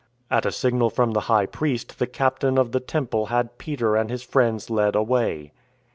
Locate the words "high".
1.29-1.45